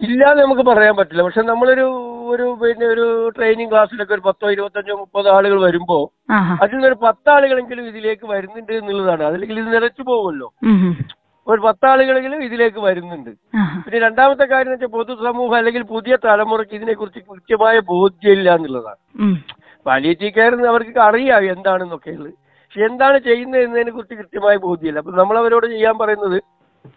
ഇല്ലാന്ന് 0.00 0.42
നമുക്ക് 0.42 0.60
പറയാൻ 0.60 0.94
പറ്റില്ല. 0.96 1.22
പക്ഷെ 1.22 1.42
നമ്മളൊരു 1.42 1.86
ഒരു 2.34 2.58
പിന്നെ 2.60 2.86
ഒരു 2.86 3.32
ട്രെയിനിങ് 3.36 3.70
ക്ലാസ്സിലൊക്കെ 3.70 4.14
ഒരു 4.14 4.24
പത്തോ 4.26 4.50
ഇരുപത്തഞ്ചോ 4.50 4.94
മുപ്പതോ 4.96 5.30
ആളുകൾ 5.36 5.58
വരുമ്പോ 5.60 5.98
അതിൽ 6.62 6.74
നിന്ന് 6.74 6.88
ഒരു 6.88 6.98
പത്താളുകളെങ്കിലും 7.02 7.88
ഇതിലേക്ക് 7.88 8.26
വരുന്നുണ്ട് 8.26 8.72
എന്നുള്ളതാണ്. 8.72 9.24
അല്ലെങ്കിൽ 9.24 9.58
ഇത് 9.60 9.70
നിറച്ചു 9.74 10.02
പോകുമല്ലോ. 10.02 10.48
ഒരു 11.46 11.60
പത്താളുകളെങ്കിലും 11.60 12.40
ഇതിലേക്ക് 12.44 12.78
വരുന്നുണ്ട്. 12.78 13.30
പിന്നെ 13.84 13.98
രണ്ടാമത്തെ 14.06 14.44
കാര്യം 14.44 14.68
എന്ന് 14.68 14.74
വെച്ചാൽ 14.74 14.92
പൊതുസമൂഹം 14.96 15.56
അല്ലെങ്കിൽ 15.56 15.82
പുതിയ 15.94 16.16
തലമുറയ്ക്ക് 16.24 16.74
ഇതിനെക്കുറിച്ച് 16.74 17.20
കൃത്യമായ 17.30 17.78
ബോധ്യമില്ല 17.92 18.54
എന്നുള്ളതാണ്. 18.54 19.00
പാലിയേറ്റീവ് 19.86 20.32
കെയർ 20.36 20.54
അവർക്ക് 20.72 21.00
അറിയാം 21.08 21.44
എന്താണെന്നൊക്കെ. 21.54 22.12
ഉള്ളത് 22.18 22.34
പക്ഷെ 22.62 22.82
എന്താണ് 22.88 23.18
ചെയ്യുന്നത് 23.28 23.62
എന്നതിനെ 23.66 23.92
കുറിച്ച് 23.94 24.16
കൃത്യമായ 24.20 24.56
ബോധ്യമില്ല. 24.64 24.98
അപ്പൊ 25.02 25.12
നമ്മൾ 25.20 25.36
അവരോട് 25.42 25.66
ചെയ്യാൻ 25.74 25.94
പറയുന്നത് 26.02 26.38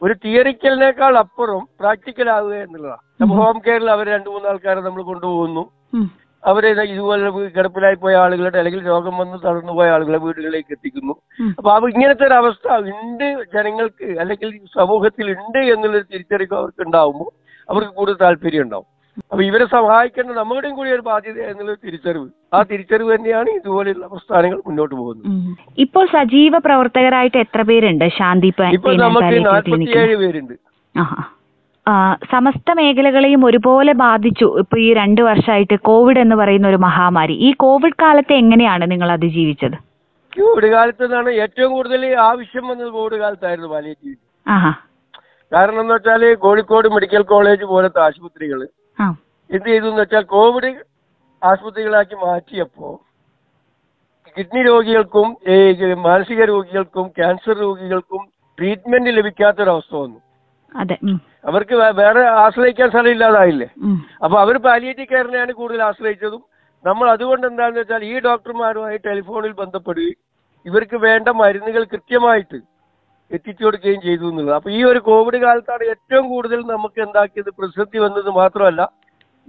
ഒരു 0.05 0.13
തിയറിക്കലിനേക്കാൾ 0.23 1.13
അപ്പുറം 1.21 1.63
പ്രാക്ടിക്കൽ 1.79 2.27
ആവുക 2.35 2.55
എന്നുള്ളതാണ് 2.65 3.01
അപ്പൊ 3.23 3.33
ഹോം 3.39 3.57
കെയറിൽ 3.65 3.89
അവർ 3.95 4.05
രണ്ടു 4.15 4.29
മൂന്ന് 4.33 4.47
ആൾക്കാരെ 4.51 4.81
നമ്മൾ 4.87 5.01
കൊണ്ടുപോകുന്നു. 5.09 5.63
അവരെ 6.43 6.69
ഇതാ 6.73 6.83
ഇതുപോലെ 6.93 7.29
കിടപ്പിലായി 7.57 7.97
പോയ 8.03 8.13
ആളുകളുടെ 8.21 8.57
അല്ലെങ്കിൽ 8.61 8.81
രോഗം 8.91 9.13
വന്ന് 9.21 9.37
തളർന്നു 9.45 9.73
പോയ 9.77 9.93
ആളുകളെ 9.95 10.19
വീടുകളിലേക്ക് 10.23 10.71
എത്തിക്കുന്നു. 10.75 11.13
അപ്പൊ 11.57 11.69
അവ 11.75 11.89
ഇങ്ങനത്തെ 11.93 12.25
ഒരു 12.29 12.35
അവസ്ഥ 12.41 12.65
ഉണ്ട് 12.93 13.27
ജനങ്ങൾക്ക് 13.53 14.07
അല്ലെങ്കിൽ 14.23 14.49
സമൂഹത്തിൽ 14.79 15.29
ഉണ്ട് 15.35 15.59
എന്നുള്ളൊരു 15.73 16.07
തിരിച്ചറിവ് 16.13 16.55
അവർക്ക് 16.61 16.83
ഉണ്ടാവുമ്പോൾ 16.87 17.29
അവർക്ക് 17.69 17.93
കൂടുതൽ 17.99 18.19
താല്പര്യം 18.23 18.63
ഉണ്ടാവും. 18.65 18.87
അപ്പൊ 19.17 19.43
ഇവരെ 19.43 19.65
സഹായിക്കേണ്ട 19.65 20.31
നമ്മുടെയും 20.31 20.75
കൂടി 20.75 20.91
ഒരു 20.91 21.01
ബാധ്യത 21.01 21.39
എന്നുള്ള 21.41 21.73
തിരിച്ചറിവ്. 21.73 22.29
ആ 22.53 22.61
തിരിച്ചറിവ് 22.61 23.15
തന്നെയാണ് 23.15 23.49
ഇതുപോലെയുള്ള 23.49 24.07
പ്രസ്ഥാനങ്ങൾ 24.07 24.61
മുന്നോട്ട് 24.67 24.95
പോകുന്നത്. 24.95 25.57
ഇപ്പോൾ 25.77 26.05
സജീവ 26.05 26.57
പ്രവർത്തകരായിട്ട് 26.57 27.37
എത്ര 27.37 27.61
പേരുണ്ട്? 27.61 28.05
ശാന്തി 28.17 28.47
ഇപ്പൊ 28.47 28.93
നമുക്ക്? 28.93 29.45
നാൽപ്പത്തിയേഴ് 29.45 30.15
പേരുണ്ട്. 30.15 30.53
സമസ്ത 32.31 32.71
മേഖലകളെയും 32.71 33.45
ഒരുപോലെ 33.45 33.93
ബാധിച്ചു 33.93 34.45
ഇപ്പൊ 34.59 34.77
ഈ 34.77 34.93
രണ്ട് 34.93 35.21
വർഷമായിട്ട് 35.21 35.79
കോവിഡ് 35.79 36.19
എന്ന് 36.19 36.35
പറയുന്ന 36.35 36.67
ഒരു 36.67 36.75
മഹാമാരി. 36.75 37.33
ഈ 37.33 37.51
കോവിഡ് 37.53 37.97
കാലത്തെ 38.01 38.33
എങ്ങനെയാണ് 38.33 38.91
നിങ്ങൾ 38.91 39.11
അതിജീവിച്ചത്? 39.11 39.77
കോവിഡ് 40.41 40.71
കാലത്ത് 40.71 41.31
ഏറ്റവും 41.31 41.71
കൂടുതൽ 41.71 42.05
ആവശ്യം 42.19 42.67
വന്നത് 42.67 42.89
കോവിഡ് 42.89 43.19
കാലത്തായിരുന്നു 43.19 43.69
പാലിയേറ്റീവ്. 43.69 44.15
ആഹാ. 44.47 44.71
കാരണം 45.51 45.81
എന്ന് 45.81 45.93
വെച്ചാൽ 45.93 46.33
കോഴിക്കോട് 46.33 46.87
മെഡിക്കൽ 46.87 47.21
കോളേജ് 47.21 47.63
പോലത്തെ 47.63 48.01
ആശുപത്രികൾ 48.01 48.61
ആ 48.63 48.82
എന്ത് 49.49 49.67
ചെയ്തു 49.69 49.87
എന്ന് 49.89 50.01
വെച്ചാൽ 50.01 50.23
കോവിഡ് 50.33 50.69
ആശുപത്രികളാക്കി 51.41 52.15
മാറ്റിയപ്പോ 52.21 52.89
കിഡ്നി 54.37 54.61
രോഗികൾക്കും 54.67 55.27
മാനസിക 56.05 56.41
രോഗികൾക്കും 56.51 57.07
ക്യാൻസർ 57.17 57.55
രോഗികൾക്കും 57.57 58.21
ട്രീറ്റ്മെന്റ് 58.57 59.11
ലഭിക്കാത്തൊരവസ്ഥ 59.17 59.93
വന്നു. 59.95 60.19
അതെ 60.71 60.95
അവർക്ക് 61.49 61.75
വേറെ 61.99 62.21
ആശ്രയിക്കാൻ 62.43 62.89
സ്ഥലം 62.89 63.11
ഇല്ലാതായില്ലേ 63.15 63.67
അപ്പൊ 64.23 64.35
അവർ 64.43 64.55
പാലിയേറ്റീവ് 64.65 65.09
കെയറിനെയാണ് 65.11 65.53
കൂടുതൽ 65.53 65.81
ആശ്രയിച്ചതും. 65.89 66.41
നമ്മൾ 66.85 67.07
അതുകൊണ്ട് 67.09 67.45
എന്താണെന്ന് 67.47 67.81
വെച്ചാൽ 67.81 68.03
ഈ 68.03 68.15
ഡോക്ടർമാരുമായി 68.25 68.97
ടെലിഫോണിൽ 69.05 69.53
ബന്ധപ്പെടുകയും 69.61 70.19
ഇവർക്ക് 70.65 70.97
വേണ്ട 71.05 71.27
മരുന്നുകൾ 71.41 71.83
കൃത്യമായിട്ട് 71.93 72.57
എത്തിച്ചു 73.33 73.65
കൊടുക്കുകയും 73.65 74.01
ചെയ്തു 74.01 74.29
എന്നുള്ളത്. 74.29 74.55
അപ്പൊ 74.55 74.69
ഈ 74.69 74.83
ഒരു 74.83 74.99
കോവിഡ് 74.99 75.41
കാലത്താണ് 75.41 75.83
ഏറ്റവും 75.83 76.29
കൂടുതൽ 76.29 76.61
നമുക്ക് 76.61 77.01
എന്താക്കിയത്? 77.01 77.45
പ്രതിസന്ധി 77.45 77.97
വന്നത് 77.97 78.29
മാത്രമല്ല 78.29 78.91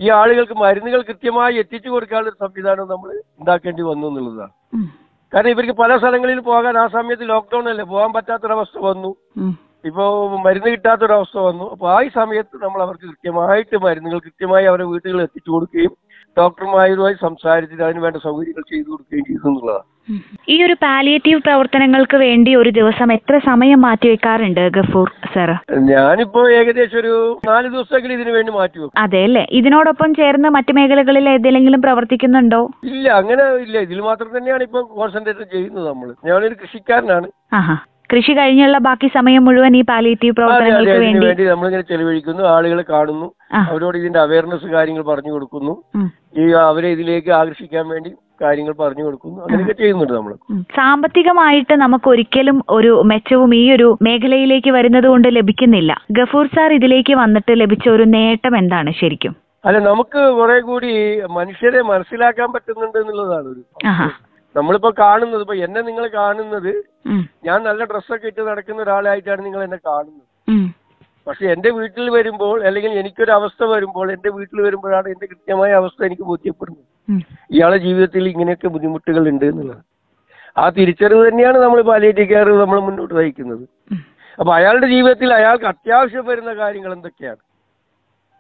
ഈ 0.01 0.11
ആളുകൾക്ക് 0.11 0.53
മരുന്നുകൾ 0.53 1.03
കൃത്യമായി 1.03 1.55
എത്തിച്ചു 1.55 1.89
കൊടുക്കാനുള്ള 1.89 2.31
ഒരു 2.31 2.47
സംവിധാനം 2.47 2.89
നമ്മൾ 2.89 3.23
ഉണ്ടാക്കേണ്ടി 3.41 3.83
വന്നു 3.83 4.07
എന്നുള്ളതാണ്. 4.07 4.87
കാരണം 5.35 5.49
ഇവർക്ക് 5.49 5.73
പല 5.73 5.99
സ്ഥലങ്ങളിൽ 5.99 6.41
പോകാൻ 6.41 6.79
ആ 6.79 6.87
സമയത്ത് 6.87 7.29
ലോക്ക്ഡൌൺ 7.29 7.69
അല്ലേ? 7.69 7.85
പോകാൻ 7.85 8.13
പറ്റാത്തൊരവസ്ഥ 8.13 8.79
വന്നു. 8.79 9.15
ഉം. 9.37 9.59
ഇപ്പോ 9.85 10.37
മരുന്ന് 10.37 10.71
കിട്ടാത്തൊരവസ്ഥ 10.71 11.39
വന്നു. 11.39 11.71
അപ്പോൾ 11.71 12.05
ആ 12.05 12.09
സമയത്ത് 12.15 12.65
നമ്മൾ 12.65 12.83
അവർക്ക് 12.83 13.03
കൃത്യമായിട്ട് 13.03 13.77
മരുന്നുകൾ 13.77 14.19
കൃത്യമായി 14.19 14.65
അവരുടെ 14.65 14.85
വീട്ടുകളിൽ 14.85 15.23
എത്തിച്ചു 15.23 15.51
കൊടുക്കുകയും 15.51 16.04
ഡോക്ടർമാരുമായി 16.37 17.17
സംസാരിച്ചിട്ട് 17.21 17.85
അതിന് 17.85 18.01
വേണ്ട 18.01 18.17
സൗകര്യങ്ങൾ 18.27 18.65
ചെയ്തു 18.71 18.89
കൊടുക്കുകയും 18.91 19.27
ചെയ്തു 19.27 19.45
എന്നുള്ളതാണ്. 19.49 19.85
ഈ 20.49 20.57
ഒരു 20.65 20.75
പാലിയേറ്റീവ് 20.83 21.41
പ്രവർത്തനങ്ങൾക്ക് 21.41 22.17
വേണ്ടി 22.25 22.51
ഒരു 22.55 22.71
ദിവസം 22.71 23.13
എത്ര 23.13 23.39
സമയം 23.47 23.81
മാറ്റി 23.81 24.09
വെക്കാറുണ്ട് 24.09 24.61
ഗഫൂർ 24.69 25.09
സർ 25.35 25.51
ഞാനിപ്പോ 25.89 26.41
ഏകദേശം 26.51 26.99
ഒരു 26.99 27.15
നാല് 27.47 27.69
ദിവസമെങ്കിലും 27.69 28.17
ഇതിനു 28.19 28.33
വേണ്ടി 28.33 28.53
മാറ്റി 28.53 28.79
വെക്കും. 28.79 28.99
അതെ 29.03 29.23
അല്ലേ? 29.25 29.45
ഇതിനോടൊപ്പം 29.51 30.15
ചേർന്ന് 30.15 30.49
മറ്റു 30.49 30.73
മേഖലകളിൽ 30.73 31.29
ഏതെങ്കിലും 31.29 31.83
പ്രവർത്തിക്കുന്നുണ്ടോ? 31.83 32.61
ഇല്ല 32.85 33.07
അങ്ങനെ 33.13 33.47
ഇല്ല. 33.65 33.79
ഇതിൽ 33.79 34.01
മാത്രം 34.01 34.31
തന്നെയാണ് 34.37 34.63
ഇപ്പൊ 34.63 34.83
കോൺസെൻട്രേറ്റ് 34.95 35.51
ചെയ്യുന്നത് 35.53 35.89
നമ്മൾ 35.89 36.11
ഞാനൊരു 36.31 36.55
കൃഷിക്കാരനാണ്. 36.55 37.29
ആഹാ. 37.53 37.77
കൃഷി 38.15 38.33
കഴിഞ്ഞുള്ള 38.39 38.79
ബാക്കി 38.87 39.09
സമയം 39.19 39.43
മുഴുവൻ 39.47 39.75
ഈ 39.79 39.85
പാലിയേറ്റീവ് 39.91 40.35
പ്രവർത്തനങ്ങൾക്ക് 40.39 40.99
വേണ്ടി. 41.05 41.27
വേണ്ടി 41.29 41.45
നമ്മളിങ്ങനെ 41.53 41.85
ചെലവഴിക്കുന്നു 41.93 42.43
ആളുകളെ 42.55 42.85
കാണുന്നു 42.91 43.29
അവരോട് 43.71 43.97
ഇതിന്റെ 44.01 44.21
അവയർനെസ് 44.27 44.69
കാര്യങ്ങൾ 44.77 45.05
പറഞ്ഞു 45.13 45.33
കൊടുക്കുന്നു. 45.35 45.75
ഈ 46.43 46.45
അവരെ 46.69 46.89
ഇതിലേക്ക് 46.97 47.31
ആകർഷിക്കാൻ 47.41 47.85
വേണ്ടി 47.93 48.13
കാര്യങ്ങൾ 48.43 48.75
പറഞ്ഞു 48.83 49.05
കൊടുക്കുന്നു. 49.07 49.39
അങ്ങനെയൊക്കെ 49.45 49.77
ചെയ്യുന്നുണ്ട് 49.81 50.15
നമ്മൾ 50.17 50.33
സാമ്പത്തികമായിട്ട് 50.79 51.75
നമുക്ക് 51.85 52.09
ഒരിക്കലും 52.13 52.57
ഒരു 52.77 52.93
മെച്ചവും 53.11 53.53
ഈ 53.61 53.65
ഒരു 53.77 53.89
മേഖലയിലേക്ക് 54.07 54.71
വരുന്നത് 54.79 55.09
കൊണ്ട് 55.13 55.29
ലഭിക്കുന്നില്ല. 55.39 55.95
ഗഫൂർ 56.19 56.47
സാർ 56.57 56.73
ഇതിലേക്ക് 56.79 57.17
വന്നിട്ട് 57.23 57.55
ലഭിച്ച 57.63 57.89
ഒരു 57.97 58.07
നേട്ടം 58.17 58.57
എന്താണ് 58.63 58.93
ശരിക്കും? 59.03 59.35
അല്ല 59.65 59.79
നമുക്ക് 59.91 60.23
കുറെ 60.39 60.59
കൂടി 60.69 60.93
മനുഷ്യരെ 61.39 61.83
മനസ്സിലാക്കാൻ 61.93 62.49
പറ്റുന്നുണ്ട് 62.55 62.99
എന്നുള്ളതാണ് 63.03 63.49
ഒരു 63.53 63.63
നമ്മളിപ്പോ 64.55 64.91
കാണുന്നത് 65.05 65.43
ഇപ്പൊ 65.45 65.57
എന്നെ 65.67 65.81
നിങ്ങൾ 65.89 66.05
കാണുന്നത് 66.21 66.73
ഞാൻ 67.47 67.59
നല്ല 67.69 67.83
ഡ്രസ്സൊക്കെ 67.91 68.27
ഇട്ട് 68.33 68.43
നടക്കുന്ന 68.49 68.83
ഒരാളായിട്ടാണ് 68.87 69.43
നിങ്ങൾ 69.47 69.63
എന്നെ 69.67 69.79
കാണുന്നത്. 69.89 70.27
പക്ഷെ 71.27 71.45
എന്റെ 71.55 71.71
വീട്ടിൽ 71.79 72.07
വരുമ്പോൾ 72.17 72.57
അല്ലെങ്കിൽ 72.69 72.93
എനിക്കൊരു 73.03 73.33
അവസ്ഥ 73.39 73.63
വരുമ്പോൾ 73.73 74.09
എന്റെ 74.15 74.31
വീട്ടിൽ 74.37 74.59
വരുമ്പോഴാണ് 74.67 75.09
എന്റെ 75.15 75.27
കൃത്യമായ 75.33 75.71
അവസ്ഥ 75.81 76.01
എനിക്ക് 76.09 76.25
ബോധ്യപ്പെടുന്നത്. 76.31 76.87
ഇയാളെ 77.55 77.79
ജീവിതത്തിൽ 77.87 78.29
ഇങ്ങനെയൊക്കെ 78.33 78.69
ബുദ്ധിമുട്ടുകൾ 78.75 79.25
ഉണ്ട് 79.33 79.47
എന്നുള്ളത്. 79.51 79.83
ആ 80.57 80.65
തിരിച്ചറിവ് 80.79 81.23
തന്നെയാണ് 81.29 81.59
നമ്മൾ 81.65 81.81
പാലിയേറ്റീവ് 81.91 82.31
കെയർ 82.33 82.49
നമ്മൾ 82.65 82.79
മുന്നോട്ട് 82.89 83.15
നയിക്കുന്നത്. 83.21 83.65
അപ്പൊ 84.39 84.51
അയാളുടെ 84.59 84.87
ജീവിതത്തിൽ 84.95 85.29
അയാൾക്ക് 85.39 85.67
അത്യാവശ്യം 85.73 86.25
വരുന്ന 86.31 86.53
കാര്യങ്ങൾ 86.61 86.93
എന്തൊക്കെയാണ്? 86.97 87.43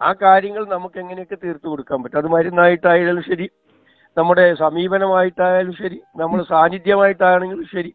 ആ 0.00 0.09
കാര്യങ്ങൾ 0.23 0.62
നമുക്ക് 0.75 0.99
എങ്ങനെയൊക്കെ 1.02 1.37
തീർത്തു 1.44 1.66
കൊടുക്കാൻ 1.73 1.99
പറ്റും? 2.02 2.18
അത് 2.21 2.28
മരുന്നായിട്ടായാലും 2.37 3.25
ശരി 3.30 3.47
നമ്മുടെ 4.16 4.47
സമീപനമായിട്ടായാലും 4.61 5.75
ശരി 5.78 5.99
നമ്മൾ 6.18 6.40
സാന്നിധ്യമായിട്ടാണെങ്കിലും 6.50 7.66
ശരി. 7.73 7.90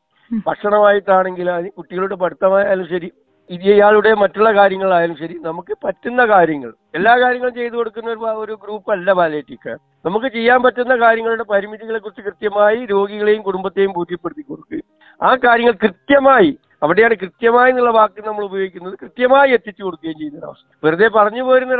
ഭക്ഷണമായിട്ടാണെങ്കിലും 0.45 1.69
കുട്ടികളുടെ 1.77 2.15
പഠിത്തമായാലും 2.15 2.87
ശരി 2.91 3.09
ഇത് 3.49 3.63
ഇയാളുടെ 3.69 4.11
മറ്റുള്ള 4.21 4.49
കാര്യങ്ങളായാലും 4.57 5.15
ശരി 5.21 5.35
നമുക്ക് 5.45 5.73
പറ്റുന്ന 5.83 6.21
കാര്യങ്ങൾ 6.31 6.71
എല്ലാ 6.93 7.13
കാര്യങ്ങളും 7.21 7.55
ചെയ്തു 7.55 7.75
കൊടുക്കുന്ന 7.77 8.09
ഒരു 8.11 8.25
ഒരു 8.43 8.55
ഗ്രൂപ്പ് 8.63 8.89
അല്ല 8.95 9.13
പാലിയേറ്റീവ് 9.19 9.61
കെയർ 9.63 9.77
നമുക്ക് 10.05 10.29
ചെയ്യാൻ 10.35 10.59
പറ്റുന്ന 10.65 10.95
കാര്യങ്ങളുടെ 10.99 11.45
പരിമിതികളെ 11.49 11.99
കുറിച്ച് 11.99 12.23
കൃത്യമായി 12.27 12.81
രോഗികളെയും 12.91 13.41
കുടുംബത്തെയും 13.47 13.93
ബോധ്യപ്പെടുത്തി 13.97 14.43
കൊടുക്കുകയും 14.43 14.85
ആ 15.21 15.31
കാര്യങ്ങൾ 15.45 15.75
കൃത്യമായി 15.85 16.51
അവിടെയാണ് 16.81 17.15
കൃത്യമായി 17.23 17.71
എന്നുള്ള 17.71 17.93
വാക്ക് 17.97 18.21
നമ്മൾ 18.27 18.43
ഉപയോഗിക്കുന്നത് 18.45 18.95
കൃത്യമായി 19.01 19.49
എത്തിച്ചു 19.57 19.81
കൊടുക്കുകയും 19.83 20.19
ചെയ്യുന്ന 20.19 20.39
ഒരു 20.41 20.47
അവസ്ഥ 20.49 20.67
വെറുതെ 20.83 21.09
പറഞ്ഞു 21.17 21.43
പോരുന്ന 21.47 21.73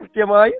കൃത്യമായി 0.00 0.52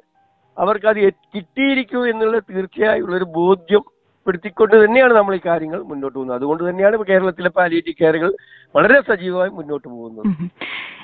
അവർക്ക് 0.59 0.87
അത് 0.87 1.13
കിട്ടിയിരിക്കൂ 1.35 2.07
എന്നുള്ള 2.07 2.39
തീർച്ചയായുള്ള 2.39 3.17
ഒരു 3.17 3.25
ബോധ്യം 3.25 3.83
പെടുത്തിക്കൊണ്ട് 4.27 4.85
തന്നെയാണ് 4.85 5.15
നമ്മൾ 5.15 5.35
ഈ 5.35 5.41
കാര്യങ്ങൾ 5.47 5.83
മുന്നോട്ട് 5.83 6.17
പോകുന്നത്. 6.19 6.37
അതുകൊണ്ട് 6.37 6.71
തന്നെയാണ് 6.71 7.05
കേരളത്തിലെ 7.05 7.49
പാലിയേറ്റീവ് 7.49 7.97
കെയറുകൾ 8.01 8.35
വളരെ 8.77 9.01
സജീവമായി 9.01 9.51
മുന്നോട്ട് 9.51 9.89
പോകുന്നത്. 9.89 10.51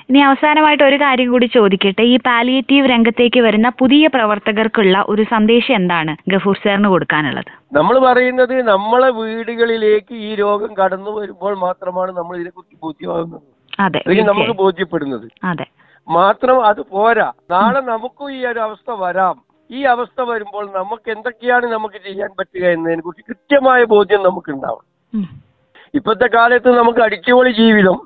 ഇനി 0.09 0.19
അവസാനമായിട്ട് 0.19 0.83
ഒരു 0.83 0.95
കാര്യം 0.95 1.31
കൂടി 1.31 1.45
ചോദിക്കട്ടെ. 1.45 2.03
ഈ 2.03 2.17
പാലിയേറ്റീവ് 2.17 2.89
രംഗത്തേക്ക് 2.89 3.39
വരുന്ന 3.39 3.69
പുതിയ 3.69 4.07
പ്രവർത്തകർക്കുള്ള 4.07 5.05
ഒരു 5.07 5.23
സന്ദേശം 5.23 5.73
എന്താണ് 5.73 6.15
ഗഫൂർ 6.29 6.57
സാറിന് 6.57 6.87
കൊടുക്കാനുള്ളത്? 6.87 7.51
നമ്മൾ 7.73 7.99
പറയുന്നത് 7.99 8.67
നമ്മളെ 8.67 9.09
വീടുകളിലേക്ക് 9.09 10.15
ഈ 10.15 10.35
രോഗം 10.35 10.73
കടന്നു 10.83 11.11
വരുമ്പോൾ 11.11 11.57
മാത്രമാണ് 11.57 12.11
നമ്മൾ 12.11 12.35
ഇതിനെക്കുറിച്ച് 12.35 12.77
ബോധ്യമാകുന്നത്. 12.81 13.41
അതെ 13.79 14.03
അല്ലെങ്കിൽ 14.05 14.25
നമുക്ക്. 14.25 14.51
ബോധ്യപ്പെടുന്നത്. 14.51 15.27
അതെ. 15.43 15.65
മാത്രം 16.07 16.65
അത് 16.65 16.81
പോരാ. 16.81 17.31
നാളെ 17.51 17.79
നമുക്കും 17.81 18.31
ഈ 18.31 18.45
ഒരു 18.45 18.59
അവസ്ഥ 18.59 18.91
വരാം. 18.91 19.41
ഈ 19.71 19.81
അവസ്ഥ 19.83 20.21
വരുമ്പോൾ 20.21 20.65
നമുക്ക് 20.71 21.11
എന്തൊക്കെയാണ് 21.11 21.65
നമുക്ക് 21.65 21.99
ചെയ്യാൻ 22.05 22.29
പറ്റുക 22.39 22.65
എന്നതിനെ 22.65 23.01
കുറിച്ച് 23.01 23.25
കൃത്യമായ 23.29 23.83
ബോധ്യം 23.83 24.23
നമുക്ക് 24.23 24.51
ഉണ്ടാവും 24.51 25.27
ഇപ്പോഴത്തെ 25.93 26.27
കാലത്ത് 26.27 26.69
നമുക്ക് 26.77 26.99
അടിച്ചുപൊളി 26.99 27.51
ജീവിതം 27.51 27.97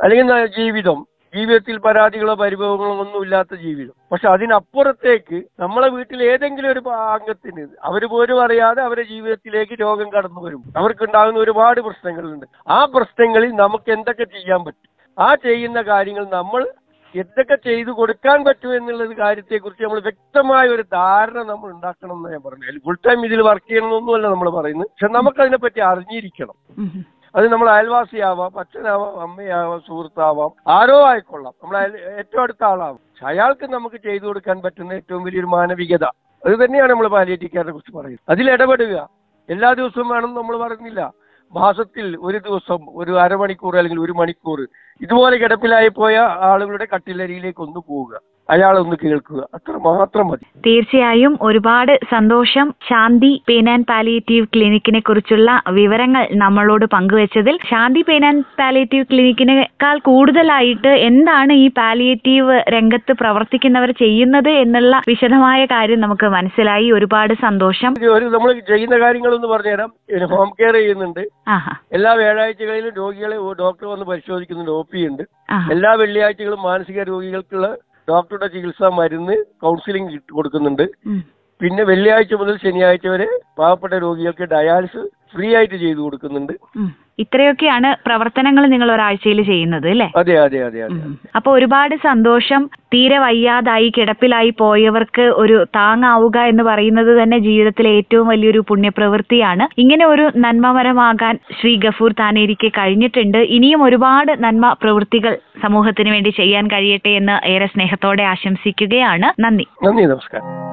അല്ലെങ്കിൽ 0.00 0.46
ജീവിതം 0.46 1.06
ജീവിതത്തിൽ 1.34 1.78
പരാതികളോ 1.78 2.34
പരിഭവങ്ങളോ 2.34 2.90
ഒന്നും 2.90 3.22
ഇല്ലാത്ത 3.22 3.54
ജീവിതം. 3.54 3.92
പക്ഷെ 4.12 4.28
അതിനപ്പുറത്തേക്ക് 4.28 5.42
നമ്മളെ 5.60 5.88
വീട്ടിൽ 5.88 6.22
ഏതെങ്കിലും 6.22 6.72
ഒരു 6.72 6.82
അംഗത്തിന് 6.88 7.66
അവർ 7.82 8.04
പോലും 8.04 8.44
അറിയാതെ 8.44 8.82
അവരുടെ 8.82 9.08
ജീവിതത്തിലേക്ക് 9.08 9.80
രോഗം 9.80 10.12
കടന്നു 10.12 10.40
വരും. 10.40 10.62
അവർക്കുണ്ടാകുന്ന 10.76 11.38
ഒരുപാട് 11.38 11.80
പ്രശ്നങ്ങളുണ്ട്. 11.80 12.46
ആ 12.68 12.84
പ്രശ്നങ്ങളിൽ 12.84 13.52
നമുക്ക് 13.52 13.92
എന്തൊക്കെ 13.92 14.24
ചെയ്യാൻ 14.24 14.64
പറ്റും? 14.64 14.90
ആ 15.18 15.34
ചെയ്യുന്ന 15.34 15.82
കാര്യങ്ങൾ 15.82 16.26
നമ്മൾ 16.32 16.70
എന്തൊക്കെ 17.14 17.54
ചെയ്തു 17.54 17.90
കൊടുക്കാൻ 17.90 18.44
പറ്റൂ 18.44 18.72
എന്നുള്ള 18.72 19.04
കാര്യത്തെ 19.04 19.56
കുറിച്ച് 19.56 19.84
നമ്മൾ 19.84 20.00
വ്യക്തമായ 20.00 20.68
ഒരു 20.68 20.82
ധാരണ 20.82 21.38
നമ്മൾ 21.42 21.70
ഉണ്ടാക്കണം 21.70 22.16
എന്ന് 22.16 22.30
ഞാൻ 22.30 22.42
പറഞ്ഞു 22.46 22.78
ഫുൾ 22.78 22.98
ടൈം 23.06 23.24
ഇതിൽ 23.26 23.42
വർക്ക് 23.42 23.70
ചെയ്യണമെന്നൊന്നുമല്ല 23.70 24.26
നമ്മൾ 24.28 24.50
പറയുന്നത്. 24.50 24.86
പക്ഷെ 24.86 25.06
നമുക്ക് 25.06 25.20
നമുക്കതിനെപ്പറ്റി 25.20 25.80
അറിഞ്ഞിരിക്കണം. 25.80 26.54
അത് 27.34 27.52
നമ്മൾ 27.52 27.70
അയൽവാസിയാവാം 27.70 28.58
അച്ഛനാവാം 28.58 29.20
അമ്മയാവാം 29.20 29.80
സുഹൃത്താവാം 29.80 30.50
ആരോ 30.68 31.06
ആയിക്കൊള്ളാം. 31.06 31.54
നമ്മൾ 31.62 31.78
ഏറ്റവും 32.18 32.42
അടുത്ത 32.42 32.64
ആളാവാം. 32.64 32.94
പക്ഷെ 32.94 33.26
അയാൾക്ക് 33.26 33.66
നമുക്ക് 33.66 33.96
ചെയ്തു 33.96 34.24
കൊടുക്കാൻ 34.24 34.62
പറ്റുന്ന 34.62 34.92
ഏറ്റവും 34.92 35.24
വലിയൊരു 35.24 35.46
മാനവികത 35.46 36.04
അത് 36.42 36.64
തന്നെയാണ് 36.64 36.90
നമ്മൾ 36.90 37.08
പാലിയേറ്റിക്കാരെ 37.08 37.70
കുറിച്ച് 37.70 37.96
പറയുന്നത്. 37.96 38.20
അതിൽ 38.28 38.50
ഇടപെടുക. 38.50 39.08
എല്ലാ 39.48 39.72
ദിവസവും 39.72 40.08
വേണം 40.08 40.34
നമ്മൾ 40.34 40.56
പറയുന്നില്ല 40.58 41.12
മാസത്തിൽ 41.52 42.06
ഒരു 42.20 42.38
ദിവസം 42.38 42.80
ഒരു 42.94 43.12
അരമണിക്കൂർ 43.20 43.74
അല്ലെങ്കിൽ 43.76 44.00
ഒരു 44.00 44.12
മണിക്കൂർ 44.12 44.60
ഇതുപോലെ 45.00 45.36
കിടപ്പിലായി 45.36 45.90
പോയ 45.90 46.14
ആളുകളുടെ 46.50 46.84
കട്ടിലരിയിലേക്ക് 46.84 47.62
ഒന്ന് 47.62 47.80
പോവുക. 47.88 48.12
അയാളൊന്ന് 48.50 48.96
കേൾക്കുക. 49.04 49.40
അത്ര 49.54 49.72
മാത്രം 49.72 50.26
മതി. 50.28 50.46
തീർച്ചയായും 50.66 51.38
ഒരുപാട് 51.42 51.92
സന്തോഷം 52.10 52.74
ശാന്തി 52.88 53.42
പെയിൻ 53.48 53.70
ആൻഡ് 53.70 53.86
പാലിയേറ്റീവ് 53.86 54.46
ക്ലിനിക്കിനെ 54.54 55.00
കുറിച്ചുള്ള 55.00 55.62
വിവരങ്ങൾ 55.70 56.28
നമ്മളോട് 56.32 56.86
പങ്കുവച്ചതിൽ. 56.86 57.58
ശാന്തി 57.70 58.02
പെയിൻ 58.08 58.24
ആൻഡ് 58.26 58.44
പാലിയേറ്റീവ് 58.58 59.04
ക്ലിനിക്കിനേക്കാൾ 59.12 59.98
കൂടുതലായിട്ട് 59.98 60.92
എന്താണ് 61.08 61.52
ഈ 61.52 61.68
പാലിയേറ്റീവ് 61.78 62.64
രംഗത്ത് 62.68 63.12
പ്രവർത്തിക്കുന്നവർ 63.12 63.90
ചെയ്യുന്നത് 63.90 64.48
എന്നുള്ള 64.48 65.02
വിശദമായ 65.08 65.64
കാര്യം 65.64 66.00
നമുക്ക് 66.00 66.26
മനസ്സിലായി. 66.26 66.90
ഒരുപാട് 66.90 67.34
സന്തോഷം. 67.42 67.94
ഒരു 68.12 68.24
നമ്മൾ 68.24 68.52
ചെയ്യുന്ന 68.52 68.98
കാര്യങ്ങൾ 69.00 69.34
എന്ന് 69.34 69.46
പറഞ്ഞുതരാം 69.46 69.92
ഹോം 70.30 70.50
കെയർ 70.60 70.74
ചെയ്യുന്നുണ്ട്. 70.74 71.20
എല്ലാ 71.92 72.12
വ്യാഴാഴ്ചകളിലും 72.12 72.92
രോഗികളെ 72.96 73.36
ഡോക്ടർ 73.60 73.86
വന്ന് 73.86 74.04
പരിശോധിക്കുന്നുണ്ട്. 74.04 74.70
ഒ 74.70 74.82
പി 74.92 75.06
ഉണ്ട്. 75.06 75.22
എല്ലാ 75.72 75.92
വെള്ളിയാഴ്ചകളും 75.92 76.62
മാനസിക 76.62 77.02
രോഗികൾക്കുള്ള 77.02 77.76
ഡോക്ടറുടെ 78.10 78.48
ചികിത്സ 78.54 78.90
മരുന്ന് 79.00 79.36
കൗൺസിലിംഗ് 79.64 80.20
കൊടുക്കുന്നുണ്ട്. 80.36 80.84
പിന്നെ 81.62 81.82
വെള്ളിയാഴ്ച 81.82 82.34
മുതൽ 82.34 82.56
ശനിയാഴ്ച 82.64 83.06
വരെ 83.06 83.26
പാവപ്പെട്ട 83.58 83.94
രോഗികൾക്ക് 83.94 84.42
ഡയാലിസിസ് 84.42 85.08
ഫ്രീ 85.34 85.54
ആയിട്ട് 85.56 85.74
ചെയ്തു 85.74 85.98
കൊടുക്കുന്നുണ്ട്. 85.98 86.52
ഇത്രയൊക്കെയാണ് 87.18 87.96
പ്രവർത്തനങ്ങൾ 88.06 88.66
നിങ്ങൾ 88.66 88.92
ഒരാഴ്ചയിൽ 88.92 89.42
ചെയ്യുന്നത് 89.42 89.88
അല്ലേ? 89.88 90.12
അതെ 90.16 90.36
അതെ 90.36 90.62
അതെ 90.62 90.82
അതെ. 90.82 91.00
അപ്പൊ 91.36 91.52
ഒരുപാട് 91.52 91.94
സന്തോഷം. 91.94 92.70
തീരെ 92.94 93.18
വയ്യാതായി 93.18 93.92
കിടപ്പിലായി 93.96 94.50
പോയവർക്ക് 94.50 95.22
ഒരു 95.22 95.66
താങ്ങാവുക 95.76 96.38
എന്ന് 96.38 96.62
പറയുന്നത് 96.62 97.22
തന്നെ 97.22 97.38
ജീവിതത്തിലെ 97.38 97.90
ഏറ്റവും 97.90 98.28
വലിയൊരു 98.28 98.64
പുണ്യപ്രവൃത്തിയാണ്. 98.68 99.68
ഇങ്ങനെ 99.78 100.06
ഒരു 100.06 100.32
നന്മമരമാകാൻ 100.36 101.38
ശ്രീ 101.60 101.76
ഗഫൂർ 101.76 102.12
താനേരിക്ക് 102.12 102.72
കഴിഞ്ഞിട്ടുണ്ട്. 102.78 103.38
ഇനിയും 103.38 103.82
ഒരുപാട് 103.82 104.44
നന്മ 104.44 104.72
പ്രവൃത്തികൾ 104.72 105.38
സമൂഹത്തിന് 105.62 106.10
വേണ്ടി 106.10 106.30
ചെയ്യാൻ 106.30 106.66
കഴിയട്ടെ 106.66 107.08
എന്ന് 107.08 107.46
ഏറെ 107.46 107.66
സ്നേഹത്തോടെ 107.66 108.22
ആശംസിക്കുകയാണ്. 108.22 109.42
നന്ദി. 109.42 109.66
നന്ദി 109.84 110.04
നമസ്കാരം. 110.04 110.69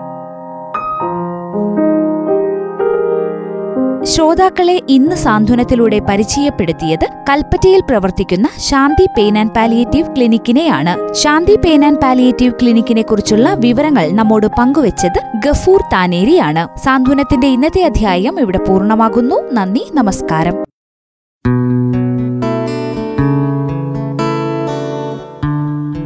ശ്രോതാക്കളെ 4.07 4.81
ഇന്ന് 4.89 5.15
സാന്ത്വനത്തിലൂടെ 5.15 5.99
പരിചയപ്പെടുത്തിയത് 5.99 7.07
കൽപ്പറ്റയിൽ 7.29 7.81
പ്രവർത്തിക്കുന്ന 7.89 8.49
ശാന്തി 8.57 9.05
പെയിൻ 9.05 9.37
ആൻഡ് 9.37 9.51
പാലിയേറ്റീവ് 9.51 10.15
ക്ലിനിക്കിനെയാണ്. 10.15 11.13
ശാന്തി 11.13 11.55
പെയിൻ 11.55 11.85
ആൻഡ് 11.85 12.01
പാലിയേറ്റീവ് 12.01 12.53
ക്ലിനിക്കിനെ 12.61 13.01
കുറിച്ചുള്ള 13.01 13.53
വിവരങ്ങൾ 13.53 14.11
നമ്മോട് 14.11 14.47
പങ്കുവച്ചത് 14.47 15.21
ഗഫൂർ 15.45 15.81
താനേരിയാണ്. 15.93 16.79
സാന്ത്വനത്തിന്റെ 16.79 17.47
ഇന്നത്തെ 17.47 17.83
അധ്യായം 17.83 18.39
ഇവിടെ 18.39 18.57
പൂർണമാകുന്നു. 18.57 19.35
നന്ദി 19.53 19.85
നമസ്കാരം. 19.93 20.53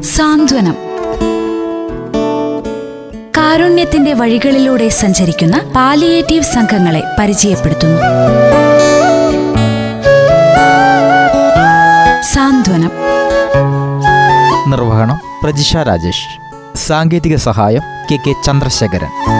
സാന്ത്വനം. 0.03 0.80
കാരുണ്യത്തിന്റെ 3.51 4.13
വഴികളിലൂടെ 4.13 4.89
സഞ്ചരിക്കുന്ന 4.89 5.71
പാലിയേറ്റീവ് 5.75 6.43
സംഘങ്ങളെ 6.43 7.03
പരിചയപ്പെടുത്തുന്നു. 7.19 8.01
സാന്ത്വനം. 12.21 12.91
നിർവഹണം 14.67 15.19
പ്രജിഷ 15.43 15.77
രാജേഷ്. 15.77 16.27
സാങ്കേതിക 16.77 17.35
സഹായം 17.35 17.81
കെ 18.11 18.15
കെ 18.15 18.33
ചന്ദ്രശേഖരൻ. 18.45 19.30